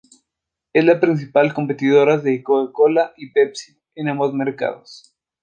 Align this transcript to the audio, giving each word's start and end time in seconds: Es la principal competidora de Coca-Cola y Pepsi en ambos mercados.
Es 0.73 0.83
la 0.83 0.99
principal 0.99 1.53
competidora 1.53 2.17
de 2.17 2.41
Coca-Cola 2.41 3.11
y 3.17 3.29
Pepsi 3.33 3.79
en 3.93 4.09
ambos 4.09 4.33
mercados. 4.33 5.13